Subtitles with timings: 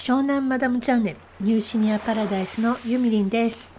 [0.00, 3.76] 湘南マダムチャンネルニューシニアパラダイスのゆみりんです。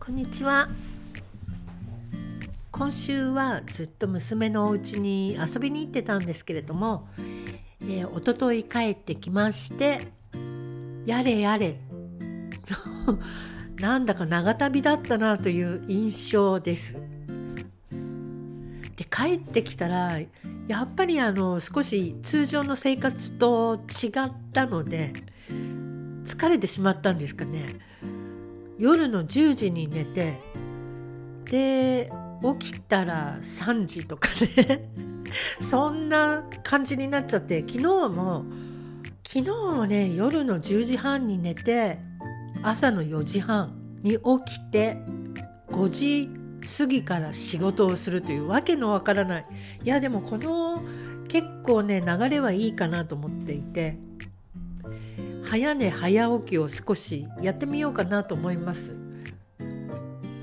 [0.00, 0.70] こんにちは。
[2.70, 7.06] 今週はずっと娘のお家に遊びに行ってたんですけれども、
[7.82, 10.21] えー、一昨日帰ってきまして
[11.06, 11.78] やれやれ
[13.80, 16.96] なんだか長旅だったなという印象です。
[18.96, 20.20] で帰ってきたら
[20.68, 25.12] やっぱりあの少し通常の生活と違ったので
[26.24, 27.66] 疲れてしまったんですかね。
[28.78, 30.40] 夜の10時に寝て
[31.44, 32.10] で
[32.58, 34.90] 起きたら3時とかね
[35.60, 38.44] そんな感じになっちゃって昨日も
[39.34, 41.98] 昨日もね夜の10時半に寝て
[42.62, 44.18] 朝の4時半に起
[44.56, 44.98] きて
[45.70, 46.28] 5時
[46.76, 49.46] 過ぎから仕事をするというわけのわからない。
[49.84, 50.82] いやでもこの
[51.28, 53.96] 結構ね流れはいいかなと思っていて
[55.44, 58.94] 早寝早起きを少しやってみようかなと思います。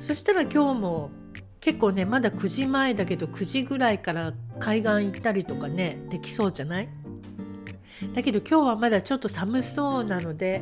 [0.02, 1.11] そしたら今日も
[1.59, 6.89] 結構ねまだ9時前だけど9時ぐらいから海岸行ったりとかねできそうじゃない？
[8.14, 10.61] だけど今日はまだちょっと寒そうなので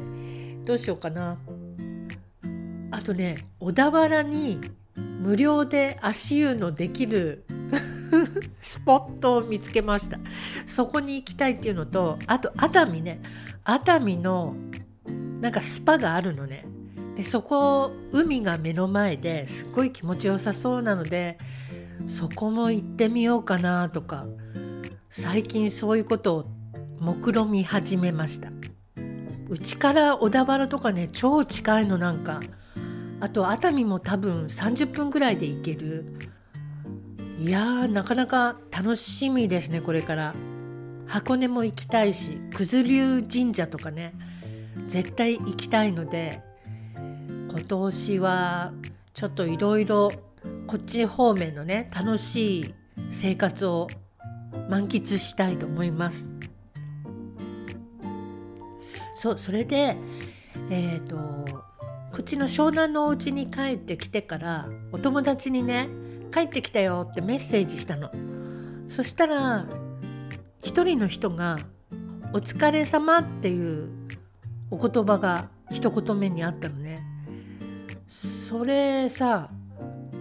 [0.65, 1.37] どうしようかな。
[2.91, 4.59] あとね小田原に
[5.21, 7.45] 無料で足湯のできる
[8.61, 10.19] スポットを見つけました。
[10.65, 13.21] そこに行きたいっていうのとあと熱海ね。
[13.63, 14.55] 熱海の
[15.41, 16.65] なんかスパがあるのね。
[17.15, 21.39] でそこ海が目の前ですっごい気持ちよさそうなので
[22.07, 24.27] そこも行ってみようかなとか
[25.09, 26.56] 最近そういうことを
[26.99, 28.49] 目論み始めました。
[29.49, 32.39] うちから小田原とかね超近いのなんか。
[33.19, 36.05] あと熱海も多分30分ぐらいで行ける。
[37.39, 40.33] いやーなかなか楽しみですねこれから。
[41.07, 44.13] 箱根も行きたいし九頭龍神社とかね
[44.87, 46.41] 絶対行きたいので
[47.49, 48.73] 今年は
[49.13, 50.11] ちょっといろいろ
[50.67, 52.75] こっち方面のね楽しい
[53.09, 53.87] 生活を
[54.69, 56.29] 満喫したいと思います。
[59.17, 59.97] そそれで
[60.69, 61.15] えっ、ー、と
[62.11, 65.89] こっちの湘南のお家に帰ってきてからお友達にね
[66.31, 68.11] 「帰ってきたよ」ってメッセージしたの。
[68.89, 69.65] そしたら
[70.61, 71.57] 一人の人が
[72.31, 73.89] 「お疲れ様っていう
[74.69, 77.01] お言葉が一言目にあったのね。
[78.07, 79.49] それさ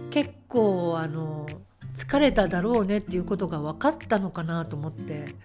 [0.09, 1.45] 結構あの
[1.95, 5.35] 疲れただろうねっていうことが分かったのかなと思って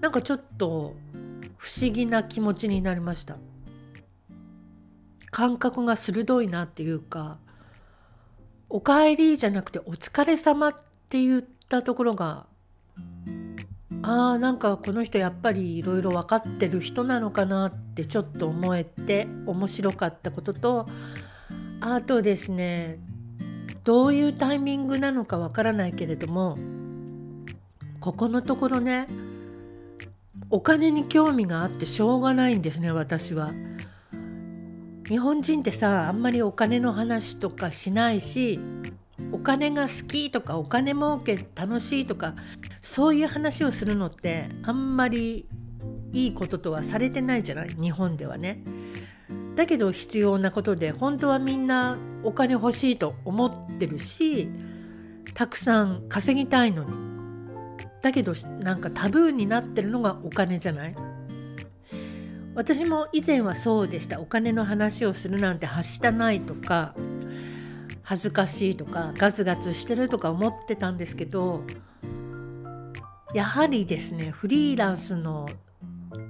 [0.00, 0.94] なんかちょっと
[1.60, 3.36] 不思議な気持ちになりました。
[5.30, 7.38] 感覚が鋭いなっていうか
[8.70, 10.74] 「おかえり」じゃなくて「お疲れ様っ
[11.10, 12.46] て言ったところが
[14.02, 20.88] あーなんかこの人やっぱりいろいろ分かってる人なのかなってちょっと思えて面白かったことと
[21.80, 22.98] あとですね
[23.84, 26.56] どういうタイミングなのかわからないけれども
[28.00, 29.06] ここのところね
[30.50, 33.52] お金に興味があってしょうがないんですね私は。
[35.08, 38.60] 日本人ってさあんまりお金の話とかしないし
[39.32, 42.34] お金が好きとかお金儲け楽しいとか
[42.80, 45.48] そういう話をするのってあんまり
[46.12, 48.62] いいこととはされてないじゃない日本ではね。
[49.56, 54.48] だけど必要なことで本当はみんなお金欲しいと思ってるし
[55.34, 57.09] たくさん稼ぎたいのに
[58.02, 60.96] だけどなんかタブーになってるのがお金じゃない？
[62.54, 64.20] 私も以前はそうでした。
[64.20, 66.94] お金の話をするなんてはしたないとか
[68.02, 71.62] 恥ずかしいとかガツガツしてるとか思ってたんですけど
[73.34, 75.46] やはりですねフリーランスの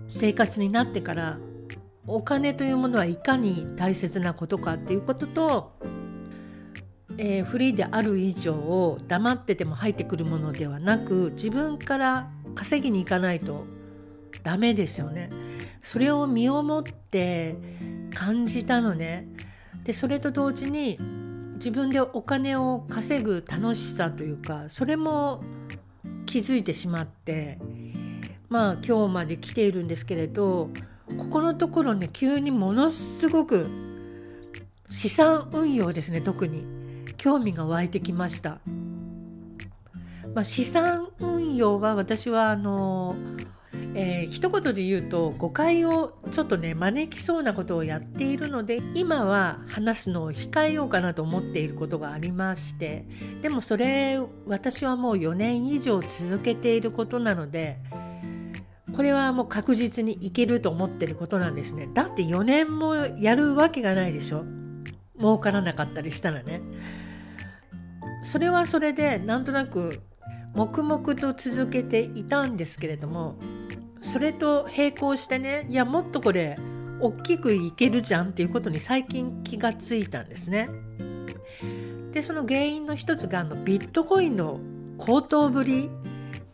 [0.09, 1.39] 生活になってから
[2.07, 5.73] お金というものはいかに大切なことかっていうことと
[7.23, 13.67] えー、フリーである以上黙ってても入ってくるものではなく自分から稼ぎに行かないと
[14.43, 15.29] ダメですよね。
[15.83, 17.57] それを身をもって
[18.15, 19.29] 感じたのね。
[19.85, 20.99] でそれと同時に
[21.57, 25.43] 自分でお金を稼ぐ楽しさというかそれも
[26.25, 27.59] 気づいてしまって
[28.49, 30.71] まあ今日まで来ているんですけれど
[31.19, 33.69] ここのところね急にものすごく
[34.89, 36.80] 資産運用ですね特に
[37.21, 38.61] 興味が湧いてきました。
[40.35, 43.15] まあ、資産運用は私はあの
[43.95, 53.05] えー、一言で言うと誤解をちょっとね招きそうなことをやっているので今は話すのを控えようかなと思っていることがありまして
[53.43, 57.79] でもそれ私はもう4年以上続けていることなので
[58.95, 61.89] これはもう確実にいけると思ってることなんですね。
[61.93, 64.45] だって4年もやるわけがないでしょ。
[65.19, 66.61] 儲からなかったりしたらね。
[68.23, 70.01] それはそれでなんとなく
[70.55, 73.37] 黙々と続けていたんですけれども
[74.01, 76.57] それと並行してねいやもっとこれ
[77.01, 80.69] 大きくいけるじゃんっていうことに最近気がついたんですね。
[82.13, 84.61] でその原因の一つがあのビットコインの
[84.99, 85.89] 高騰ぶり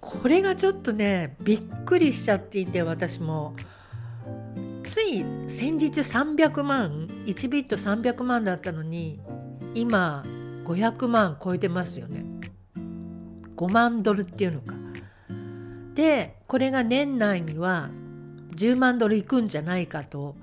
[0.00, 3.56] これがちょっとねびっくりしちゃっていて私も
[4.84, 9.20] つい先日300万1ビット300万だったのに
[9.74, 10.22] 今
[10.66, 12.24] 500万超えてますよね。
[13.56, 14.74] 5万ドルっていうのか。
[15.94, 17.88] でこれが年内には
[18.54, 20.36] 10万ドルいくんじゃないかと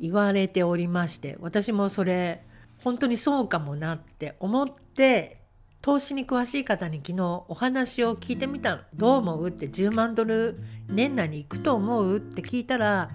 [0.00, 2.42] 言われておりまして私もそれ
[2.82, 5.38] 本当にそうかもなって思って
[5.82, 8.82] 投資に詳しい方に昨日お話を聞いてみたの。
[8.94, 13.10] どう思うって10万ドル年内に行くと思うって聞いたら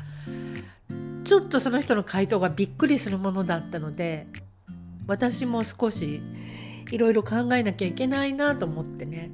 [1.25, 4.27] ちょっとその人の回答がびっくりするものだったので
[5.07, 6.21] 私も少し
[6.91, 9.31] いろいろ考えなきゃいけないなと思ってね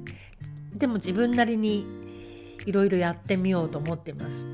[0.74, 1.84] でも自分なりに
[2.66, 4.46] いろいろやってみようと思ってます。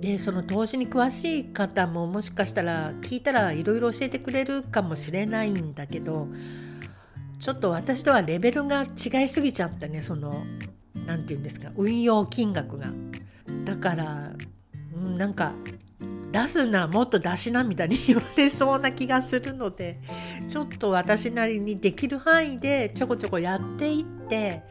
[0.00, 6.26] でその投資に詳しい方ももしかしたら聞いたらいろいろ教えてくれるかもしれないんだけど
[7.38, 10.44] ちょっと私とはレベルが違いすぎちゃったねその
[11.06, 12.88] 何て言うんですか運用金額が。
[13.64, 14.32] だから、
[14.94, 15.52] うん、なんか
[16.32, 20.00] 出すならもっと出しなみたいに言われそうな気がするので
[20.48, 24.62] ちょっと私なりにできる範囲でちょこちょこやっていって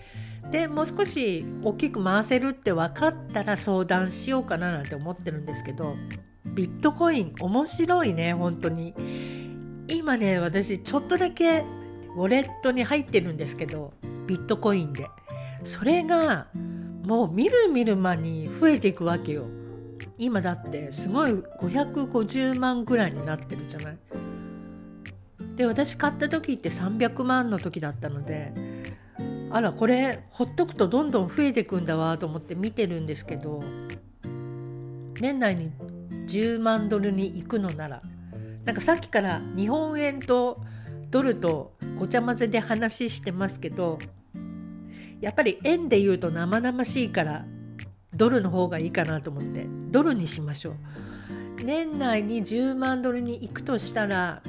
[0.50, 5.96] でもう少し大きく回せるって分かったら相談しようかななんて思ってるんですけど
[6.46, 8.94] ビットコイン面白いね本当に。
[9.88, 11.66] 今ね私ちょっとだけ
[12.16, 13.94] ウォレットに入ってるんですけど
[14.26, 15.08] ビットコインで。
[15.64, 16.48] それが
[17.04, 19.46] もうみるみる間に増えていくわけよ。
[20.22, 23.98] 今だってすごい550万ぐらいになってるじゃない。
[25.56, 28.54] で私買った時って300万の時だったので
[29.50, 33.62] あらこれほっとくとどんどん増えてくんだわと思って見てるんですけど
[35.20, 35.72] 年内に
[36.28, 38.02] 10万ドルに行くのなら
[38.64, 40.62] なんかさっきから日本円と
[41.10, 43.98] ドルとごちゃ混ぜで話してますけど
[45.20, 47.46] やっぱり円で言うと生々しいから
[48.14, 50.76] ドルの方がいいかなと思ってドルにしましょう
[51.64, 54.42] 年内に10万ドルに行くとしたら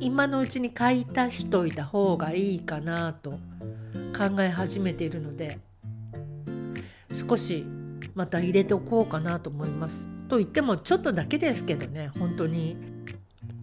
[0.00, 3.32] 今のうちに買い足しといた方がいいかなと
[4.16, 5.58] 考え始めているので
[7.12, 7.64] 少し
[8.14, 10.08] また入れておこうかなと思います。
[10.28, 12.76] と言ってもちょっとだけですけどね本当に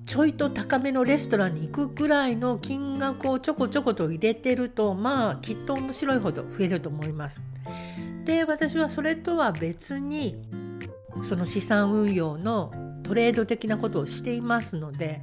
[0.06, 7.44] ちょいと高めのレストランに行くぐらいの金額をちょこちょこと入れてるとまあきっと面白いほど増えると思います。
[8.26, 10.36] で私はそれとは別に
[11.24, 12.74] その資産運用の
[13.04, 15.22] トレード的なことをしていますので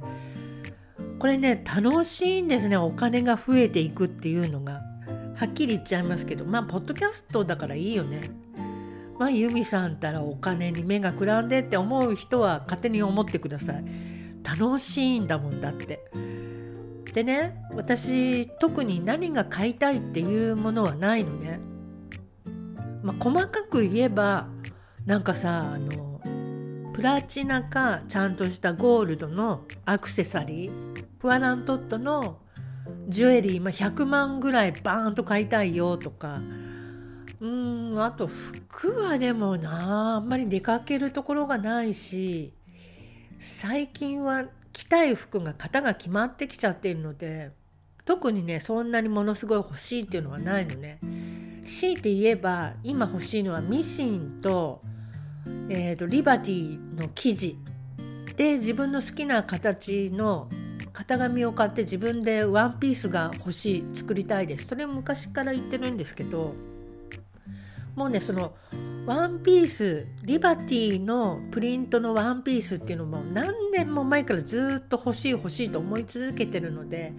[1.23, 2.75] これね楽しいんですね。
[2.75, 4.81] お金が増えていくっていうのが。
[5.35, 6.43] はっきり言っちゃいますけど。
[6.43, 8.29] まあポッドキャストだからいいよね。
[9.17, 13.85] まあユミさんたらお金に目がくらんでって思う人は勝手に思ってください。
[14.43, 16.03] 楽しいんだもんだって。
[17.13, 21.61] でね私特に何が買いたいっていうものはないのね。
[23.03, 24.47] まあ、細かく言えば
[25.05, 26.21] なんかさあの
[26.93, 32.37] プラチナかちゃんとしたゴールドのアクセサリープアラントットの
[33.09, 36.39] ジュエリー、まあ、100万ぐらいバーンと買いたいよとか
[37.41, 42.53] うんあと服はでもなあんまり出かけるところがないし
[43.39, 47.51] 最近は着たい服が型が決まってきちゃってるので
[48.05, 50.99] 特にねそんなにものすごい欲しいっていうのはないのね。
[51.63, 54.81] 強いて言えば今欲しいのはミシンと,、
[55.69, 57.57] えーと、リバティの生地
[58.35, 60.49] で自分の好きな形の
[60.91, 64.67] 型紙を買って自分でワンピースが欲しい作りたいです。
[64.67, 66.53] それ昔から言ってるんですけど
[67.95, 68.55] もうねその
[69.05, 77.13] ワンピースリバティのプリントのワンピースっていうのも何年も前からずっと欲しい欲しいと思い続けてるので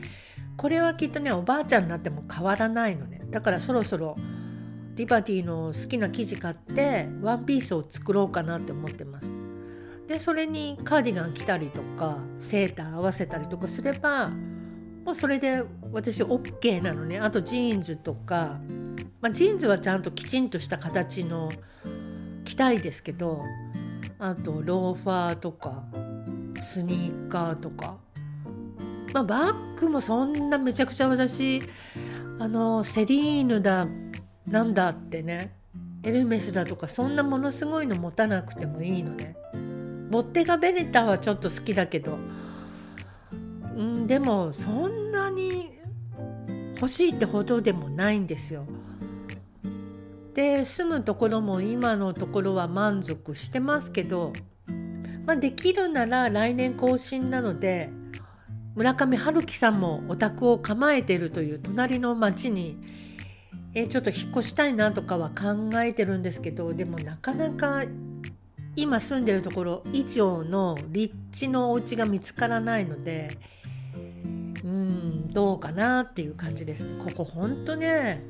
[0.57, 3.21] これはきっとねおばあちゃんになっても変わらないのね。
[3.35, 4.17] だからそろそろ
[4.95, 9.33] リバティの好きな生地買ってワンピースを作ろうかなって思ってます。
[10.07, 14.29] でそれにカーディガン着たりとかセーター合わせたりとかすれば
[15.05, 18.61] もうそれで私 OK なのねあとジーンズとか、
[19.21, 21.51] まあ、ジーンズはちゃんときちんとした形の
[22.45, 23.43] きたいですけど
[24.21, 25.83] あとローファーとか
[26.63, 27.97] スニーカーとか、
[29.13, 31.63] まあ、バッグもそんなめちゃくちゃ私
[32.39, 33.87] あのセリーヌだ
[34.47, 35.55] なんだってね
[36.03, 39.37] エルメスだとかそんなものすごいの持たなくてもいいのね。
[40.11, 42.19] ボッテガ・ベネタはちょっと好きだけど、
[43.77, 45.73] うん、でもそんなに
[46.77, 48.67] 欲しいってほどでもないんですよ。
[50.35, 54.33] で住むところも今のところは満足してますけど、
[55.25, 57.91] まあ、できるなら来年更新なので
[58.75, 62.77] 村上春樹さんもお宅を構えてるという隣の町に
[63.75, 67.85] えちょっと引っ越したいなとかは考えてるんですけどでもなかなか
[68.77, 73.37] 今住んでるところ以上の立地のお家が見つからないので
[74.65, 76.99] うんどうかなっていう感じです。
[76.99, 78.25] ここほんとね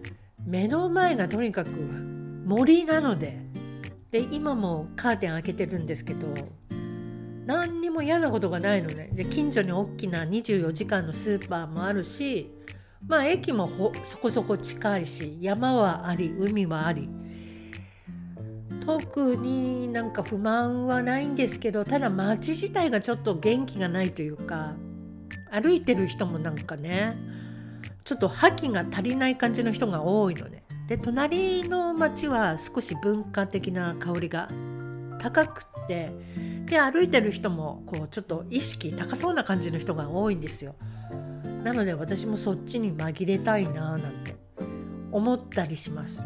[0.45, 3.39] 目の前がとにかく森なので
[4.11, 6.27] で今もカーテン開けてるんですけど
[7.47, 12.51] 何にも嫌なことがないのねで近所に大きな24時間のスーパーもあるし
[13.07, 13.71] まあ駅も
[14.03, 17.09] そこそこ近いし山はあり海はあり
[18.87, 24.75] 特になんか不満はないんですけどただ街自体がちょっと元気がないというか
[25.51, 27.17] 歩いてる人もなんかね
[28.05, 30.65] ちょっと覇気が足りない感じの人が多いのね。
[30.89, 34.49] で隣の町は少し文化的な香りが
[35.25, 36.13] 高くって
[36.67, 40.75] で歩いてる人もこうちょっと意識高そうな感じの人が多いんですよ。
[41.63, 44.37] なので私もそっちに紛れたいなーなんて
[45.11, 46.23] 思ったりします。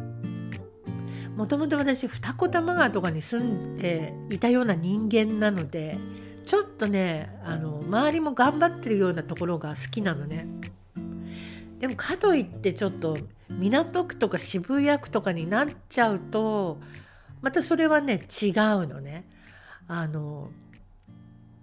[1.37, 5.97] もともと私二子玉川とかに住んでいたような人間なので
[6.45, 10.49] ちょっとねあの周りも頑張ってるようなところが好きなのね。
[11.78, 13.17] でもかといってちょっと
[13.49, 16.81] 港区とか渋谷区とかになっちゃうと
[17.40, 19.28] またそれはね違うのね。
[19.87, 20.50] あの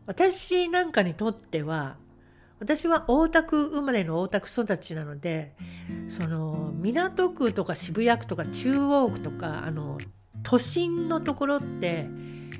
[0.08, 1.98] 私なんかにとっては
[2.60, 5.55] 私は大田区生まれの大田区育ちなので
[6.08, 9.98] その港区とか渋谷区とか中央区とかあの
[10.44, 12.08] 都心のところって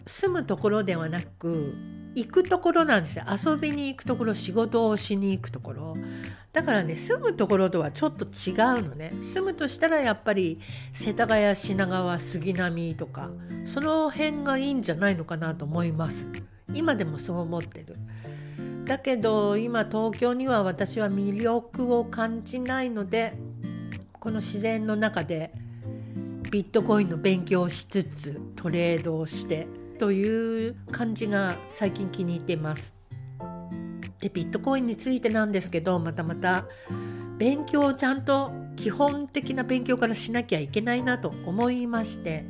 [0.06, 1.74] 住むところではなく
[2.16, 3.26] 行くところなんですよ。
[3.30, 5.94] 遊びに行くところ仕事をしに行くところ。
[6.54, 9.12] だからね住むところとはちょっと違うのね。
[9.22, 10.60] 住むとしたらやっぱり
[10.94, 13.30] 世田谷品川杉並とか
[13.66, 16.28] その辺がいいんじゃないのかなと思います。
[16.74, 17.98] 今でもそう思ってる。
[18.86, 23.34] だけど今東京には私は魅力を感じないので
[24.20, 25.52] この自然の中で
[26.52, 32.96] ビットコインの勉強をしつつトレードをしてという感じが最近気に入ってます。
[34.20, 36.66] でビットコインについてなんですけどまたまた
[37.38, 42.46] 勉強をちゃんと基本的な勉強からしなきゃいけないなと思いまして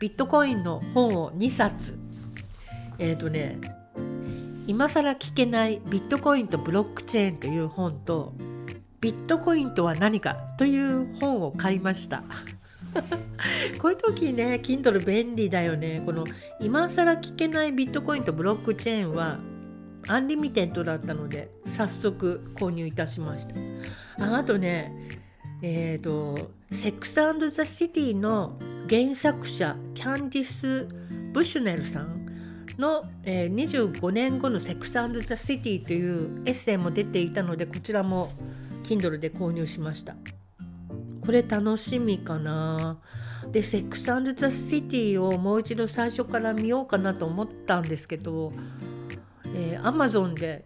[0.00, 1.98] ビットコインの本を2冊
[2.98, 3.58] えっ、ー、とね
[4.66, 8.32] 今更聞けないビットコインとブロックチェーンという本と
[9.00, 12.22] ビットコインとは何かという本を買いました
[13.80, 16.02] こういう時ね Kindle 便利だよね。
[16.04, 16.24] この
[16.60, 19.38] 今更聞けないビットコインとブロックチェーンは
[20.08, 23.54] アンリミテッドだったので早速購入いたしました。
[24.24, 24.92] ああとね
[25.62, 28.58] えっ、ー、とセックスザ・シティの
[28.88, 30.88] 原作者キャンディス・
[31.32, 32.26] ブシュネルさん
[32.78, 38.32] の、えー、25年後のセックスザ・シティというエッセイも出ていたのでこちらも
[38.84, 40.16] Kindle で購入しました
[41.24, 42.98] これ楽しみかな。
[43.50, 48.52] でセックスザ・シティをもう一度最初から見ようかなと思ったんですけど
[49.54, 50.64] えー、Amazon で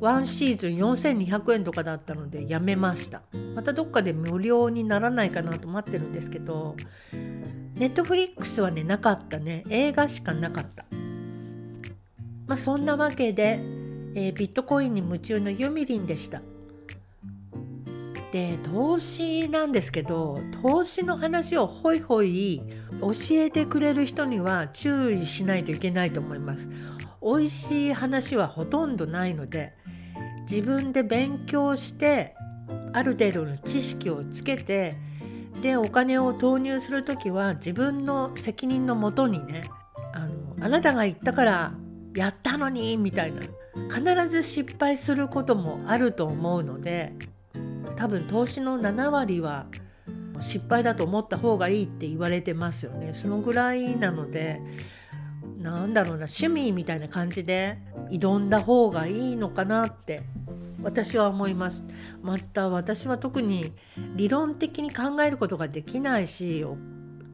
[0.00, 3.22] 1シーズン4200円とかだったのでやめました。
[3.54, 6.76] またどっかで無料にならないかなと待ってるんですけど
[7.74, 9.64] ネットフリックスはねなかったね。
[9.70, 10.84] 映画しかなかった。
[12.46, 13.58] まあそんなわけで、
[14.14, 16.42] えー、ビットコインに夢中のユミリンでした。
[18.32, 22.60] で投資なんですけど投資の話をホイホイ
[23.00, 26.68] 教えてくれる人には注意しないといけないと思います。
[27.22, 29.74] 美味しい話はほとんどないので
[30.48, 32.34] 自分で勉強して
[32.92, 34.96] ある程度の知識をつけて
[35.62, 39.62] でお金を投入する時は自分の責任のもとにね
[40.12, 41.74] あのあなたが言ったから
[42.14, 43.42] やったのにみたいな。
[43.88, 47.14] 必ず失敗することもあると思うので
[47.96, 49.66] 多分投資の7割は
[50.40, 54.60] 失敗だと思った方がいいって言われてますよねそのぐらいなので
[55.58, 57.78] なんだろうな趣味みたいな感じで
[58.10, 60.22] 挑んだ方がいいのかなって
[60.82, 61.84] 私は思います
[62.22, 63.72] また私は特に
[64.14, 66.64] 理論的に考えることができないし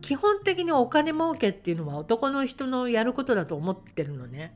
[0.01, 4.55] 基本的にお金儲けっていうのは男の人のやることだと思ってるのね。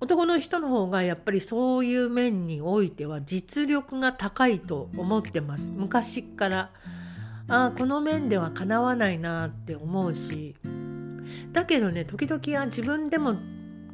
[0.00, 5.72] 男の人の方がやっぱりそういう面においては実力が高いと思ってます。
[5.74, 6.70] 昔から。
[7.52, 10.54] あこの面ではかなわないなって思うし。
[11.52, 13.36] だけどね時々は自分でも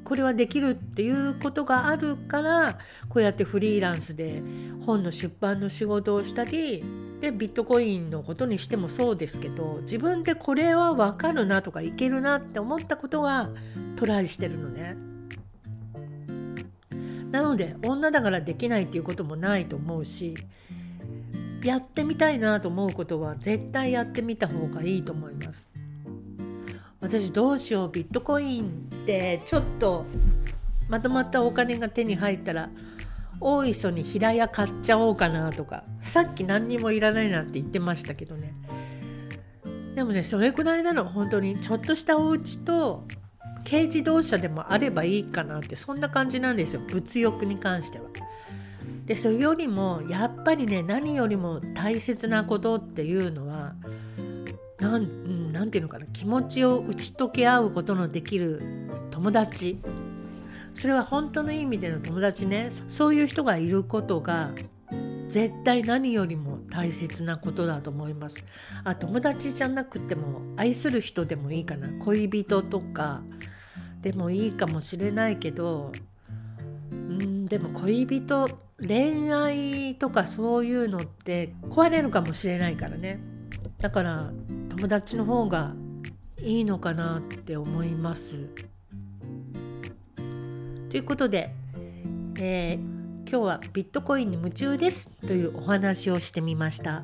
[0.05, 4.43] これはできるっていうことがあるからこうやってフリーランスで
[4.85, 6.85] 本の出版の仕事をしたり
[7.21, 13.51] でビットコインのことにしてもそうですけど自分でこれは分かるなとかいけるなって思ったことは
[13.97, 15.16] トライしてるのね。
[17.37, 20.35] なので女だからできないっていうこともないと思うし
[21.63, 25.69] やってみたいなと思うことは絶対やってみた方がいいと思います。
[26.99, 28.69] 私どうしようビットコインっ
[29.05, 30.07] てちょっと
[30.89, 32.71] まとまったお金が手に入ったら
[33.39, 38.55] 大磯に平屋買っちゃおうかなとかさっき何にもいらないなんて言ってましたけどね
[39.95, 43.05] でもねそれくらいなの本当にちょっとしたお家と
[43.69, 46.81] 軽自動車でもあればいいかなってそんな感じなんですよ。
[46.89, 48.05] 物欲に関しては。
[49.07, 53.75] でそれよりもやっぱりね何よりも大切なことっていうのは
[54.81, 56.07] なんなんていうのかな。
[56.07, 58.61] 気持ちを打ち解け合うことのできる
[59.11, 59.79] 友達。
[60.75, 62.69] それは本当の意味での友達ね。
[62.89, 64.51] そういう人がいることが
[65.29, 68.45] 絶対何よりも大切なことだと思います。
[68.85, 71.89] あ友達じゃなくても愛する人でもいいかな。
[72.05, 73.23] 恋人とか
[74.03, 75.91] でもいいかもしれないけど
[76.93, 83.21] うんでも恋人恋愛とかそういうのって壊れるかもしれないからね。
[83.79, 84.33] だから
[84.69, 85.75] 友達の方が
[86.39, 88.49] いいのかなって思います。
[90.91, 91.51] ということで、
[92.39, 92.96] えー、
[93.29, 97.03] 今日はビットコインに夢中ですというお話をしてみました。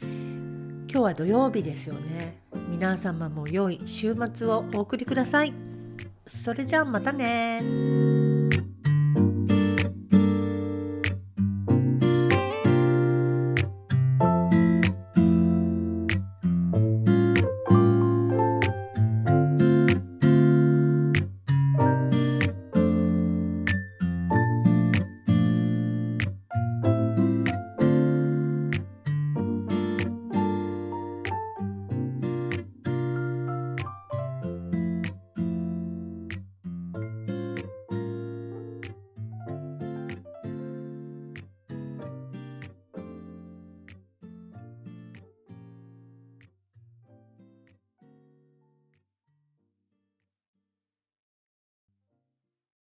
[0.00, 2.40] 今日は土曜日ですよね。
[2.70, 5.52] 皆様も良い週末をお送りください。
[6.26, 8.11] それじゃあまたね